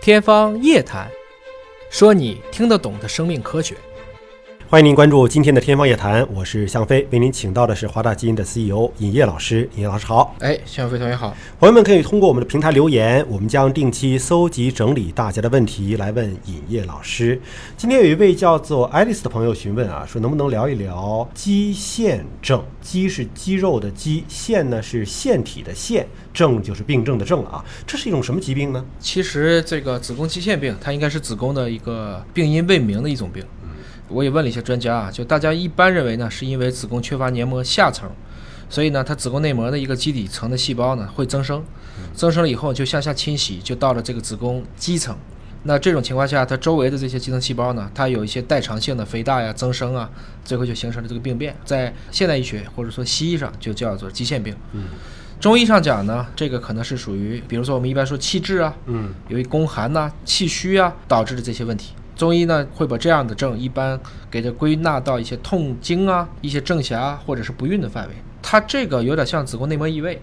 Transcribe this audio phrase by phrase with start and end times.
[0.00, 1.06] 天方夜谭，
[1.90, 3.76] 说你听得懂的生命科学。
[4.70, 9.68] 欢迎您关注今天的《天方夜谭》，我是向飞，为您请到的是华大基因的 CEO 尹烨老师。
[9.74, 11.36] 尹烨老师好，哎，向飞同学好。
[11.58, 17.40] 朋友们可以通过我们的平台留言，我们将定期搜集整理大家的问题来问尹烨老师。
[17.76, 22.62] 今天有一位叫做爱丽丝的朋友询问啊，说能不能聊一聊肌腺症？
[22.80, 27.64] 肌是肌肉的肌，腺呢是腺体的腺，症就是病症的症了啊。
[27.84, 28.84] 这是一种什么疾病呢？
[29.00, 33.44] 其实这个子宫肌腺病，它应该是子宫的一个病因未明的一种病。
[34.10, 38.10] 我也问了一些专家啊，就大家一般认为呢，是因为子宫缺乏黏膜下层，
[38.68, 41.62] 所以呢，它子宫内膜的一个基底层的细胞呢会增生，
[42.14, 45.16] 增生了以后就向下侵袭，就到了这个子宫肌层。
[45.62, 50.10] 那这种情况下，它周围的这些基层细胞呢，它有一些代偿性的肥大呀、增生啊，
[50.42, 51.54] 最后就形成了这个病变。
[51.64, 54.56] 在现代医学或者说西医上就叫做肌腺病。
[54.72, 54.84] 嗯，
[55.38, 61.92] 中医上讲呢，这个可能是属于，比如说我们一般说气滞啊，嗯，由于宫寒呐、气虚啊导致的这些问题。
[62.20, 63.98] 中医呢会把这样的症一般
[64.30, 68.14] 给它归纳到一些痛经啊、一些正狭或者是不孕的范围。
[68.42, 70.20] 它这个有点像子宫内膜异位。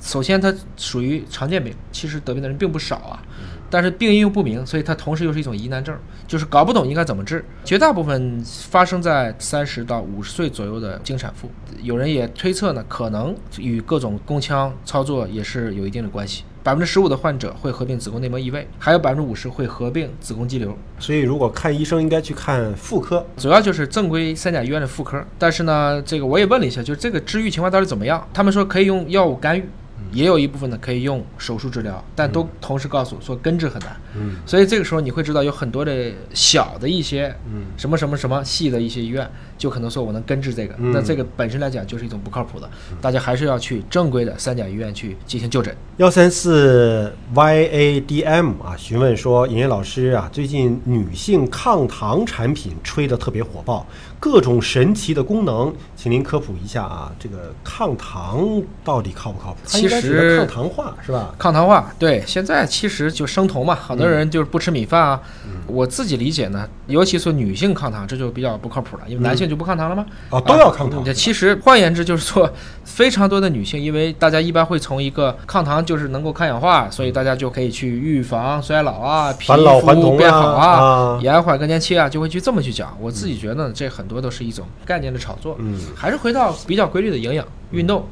[0.00, 3.22] 首先，它属于常见病，其实得病的人并不少啊。
[3.68, 5.94] 但是病因又不明，所以它同时又是一种疑难症，
[6.26, 7.44] 就是搞不懂应该怎么治。
[7.62, 11.50] 绝大部分发生在三十到五十岁左右的经产妇，
[11.82, 16.44] 有人也推测呢，可能与各种宫腔操作也是有一定的关系。
[16.64, 20.74] 百分之十五的患者会合并子宫内膜异位，还有百分之五十会合并子宫肌瘤。
[20.98, 25.22] 所以，如果看医生，应该去看妇科，主要就是正规三甲医院的妇科。
[25.38, 28.26] 但是呢，这个我也问了一下，就是这个治愈情况到底怎么样？
[28.32, 29.64] 他们说可以用药物干预。
[30.12, 33.96] 也有一部分呢可以用手术治疗，但都同时告诉说根治很难。
[34.16, 40.74] 嗯，所以这个时候你会知道有很多的小的一些，嗯，什么什么什么细的一些医院，就可能说我能根治这个。
[40.78, 42.68] 那这个本身来讲就是一种不靠谱的，
[43.00, 45.74] 大家还是要去正规的三甲医院去进行就诊。
[45.98, 53.86] 幺三四 YADM 啊，询问说，尹烨老师啊，最近女性抗糖产品吹得特别火爆，
[54.18, 59.60] 各种神奇的功能，请您科普一下啊，这个抗糖到底靠不靠谱？
[59.64, 61.34] 其实抗糖化是吧？
[61.38, 65.22] 抗糖化，对，现在其实就生酮嘛，很多人就是不吃米饭啊。
[65.66, 70.06] 我自己理解呢，尤其是女性抗糖，这就比较不靠谱了，因为男性就不抗糖了吗？
[70.30, 71.04] 啊，都要抗糖。
[71.14, 72.50] 其实换言之就是说，
[72.84, 82.96] 非常多的女性，因为大家一般会从一个抗糖就是能够抗氧化，所以大家就可以去预防衰老啊，皮肤变好啊，延缓更年期啊，就会去这么去讲。
[83.00, 85.56] 我自己觉得这很多都是一种概念的炒作。
[85.58, 88.06] 嗯，还是回到比较规律的营养、运动。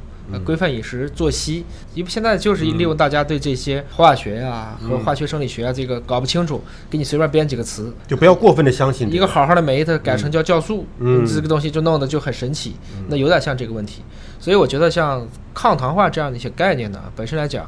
[0.45, 12.75] 规范饮食作息，因为现在就是利用大家对这些化学呀和化学生理学啊这个搞不清楚，给你随便编几个词，就不要过分的相信一个好好的酶，它改成叫酵素，嗯，这个东西就弄得就很神奇，
[13.09, 14.03] 那有点像这个问题。
[14.39, 17.67] 所以我觉得像抗糖化这样的一些概念呢，本身来讲。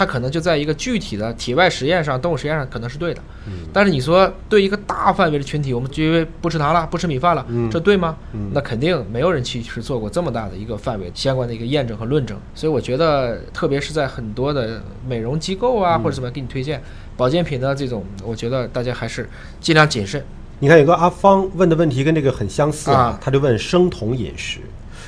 [0.00, 3.20] 它可能就在一个具体的体外实验上、动物实验上可能是对的，
[3.70, 8.16] 但是你说对一个大范围的群体，我们因为不吃糖了、不吃米饭了，这对吗？
[8.54, 12.34] 那肯定没有人去是做过这么大的一个范围相关的一个验证和论证。
[12.54, 16.82] 所以我觉得，特别是在很多的美容机构啊或者怎么给你推荐
[17.14, 19.28] 保健品的这种，我觉得大家还是
[19.60, 20.24] 尽量谨慎。
[20.60, 24.60] 你看，有个阿芳问的问题跟这个很相似啊，他就问生酮饮食。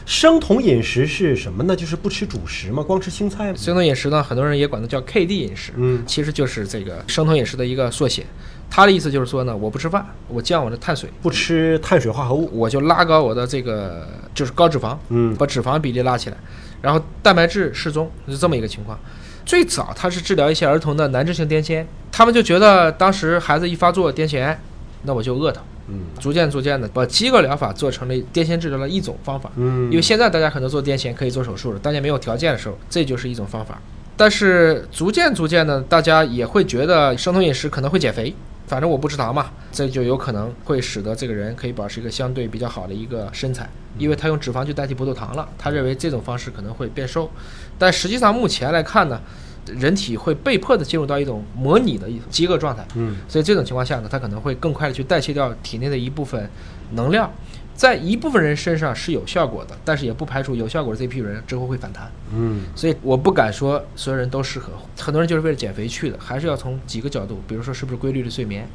[0.04, 1.76] 生酮饮食是什么呢？
[1.76, 2.82] 就是不吃主食嘛？
[2.82, 3.54] 光吃青菜吗？
[3.56, 8.24] 生酮饮食呢，很多人也管它叫 KD 饮食，嗯，其实就是这个生酮饮食的一个缩写。
[8.68, 16.36] 他的意思就是说呢，我不吃饭，我降我的碳水，不吃碳水化合物，我就拉高我的这个就是高脂肪，嗯，把脂肪比例拉起来，
[16.80, 18.98] 然后蛋白质适中，是这么一个情况。
[19.44, 24.56] 最早它是治疗一些儿童的难治性癫痫，他们就觉得当时孩子一发作癫痫，
[25.02, 25.60] 那我就饿他。
[25.88, 29.50] 嗯，逐渐逐渐的把饥饿疗法做成了癫痫治疗的一种方法。
[29.56, 33.80] 嗯，因为现在大家可能做癫痫可以做手术了，大家没有条件的时候，这就是一种方法。
[34.16, 38.34] 但是逐渐逐渐的，大家也会觉得生酮饮食可能会减肥，
[38.66, 43.68] 反正我不吃糖嘛，这就有可能会使得这个人可以保持一个相对比较好的一个身材，
[43.98, 47.30] 因为他用脂肪去代替葡萄糖了，他认为这种方式可能会变瘦。
[47.78, 49.20] 但实际上目前来看呢。
[49.66, 56.48] 人体会被迫的进入到一种模拟的一种饥饿状态，嗯，所以这种情况下呢，它可能会更快的去代谢掉体内的一部分
[56.92, 57.30] 能量。
[57.74, 62.10] 在一部分人身上是有效果的，但是也不排除有效果的这批人之后会反弹。
[62.34, 68.66] 嗯，所以我不敢说所有人都适合，很多人就是为了减肥去的，还是要从几个角度，比如说是不是规律的睡眠，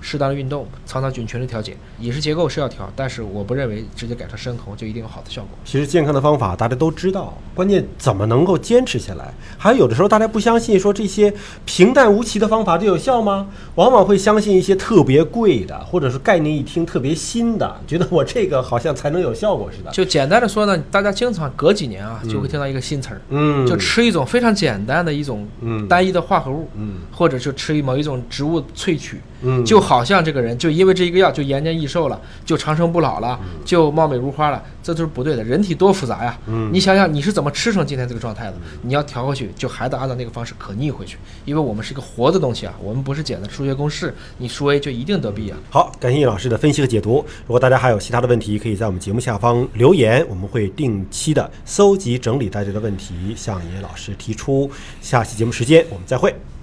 [0.00, 5.50] 适当的运动，肠道菌群的调节，饮食结构是要调，但是我不认为直接改成生酮就一定有好的效果。
[5.64, 9.32] 其实健康的方法大家都知道，关键怎么能够坚持下来？
[9.56, 11.32] 还有有的时候大家不相信说这些
[11.66, 13.48] 平淡无奇的方法就有效吗？
[13.74, 19.90] 往往会相信一些特别贵的，或者是概念一听特别新的，觉得我这这个好像才能有效果似的。
[19.90, 25.88] 就简单的说呢，大家经常隔几年啊，就会听到一个新词儿，嗯，就吃一种非常简单的一种嗯。
[25.88, 26.96] 单一的化合物，嗯。
[27.10, 35.44] 或者就吃某一种植物萃取，嗯就好像这个人就因为这一个药就延年益寿了，就长生不老了，就貌美如花了，这都是不对的。
[35.44, 38.54] 人体多复杂呀，嗯你想想你是怎么吃成今天这个状态的？
[38.82, 45.58] 你要调回去，就还得按照那个方式可逆回去，因为我们是一个活的东西啊，我们不是简单的数学公式，你数 a 就一定得 b 啊。
[45.70, 47.24] 好，感谢叶老师的分析和解读。
[47.46, 54.70] 如果大家还有其他的问题，可以在我们节目下方留言，我们会定期的搜集整理大家的问题，向叶老师提出。
[55.00, 56.53] 下期节目时间我们再会。